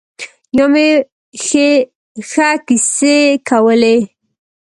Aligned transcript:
نیا 0.55 0.65
مې 0.73 0.87
ښه 2.29 2.49
کیسې 2.67 3.15
کولې. 3.47 3.97